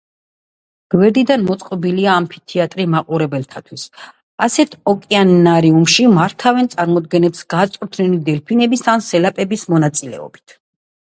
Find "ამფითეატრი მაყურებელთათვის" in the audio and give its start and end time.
2.21-3.83